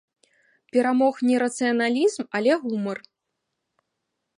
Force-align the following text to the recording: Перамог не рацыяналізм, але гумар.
Перамог 0.75 1.15
не 1.29 1.35
рацыяналізм, 1.45 2.21
але 2.41 2.51
гумар. 2.67 2.97